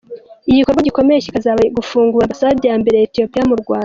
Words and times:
Igikorwa 0.49 0.85
gikomeye 0.87 1.19
kikazaba 1.25 1.61
gufungura 1.77 2.23
Ambasade 2.25 2.63
ya 2.67 2.75
mbere 2.81 2.95
ya 2.97 3.05
Ethiopia 3.09 3.43
mu 3.49 3.55
Rwanda. 3.61 3.79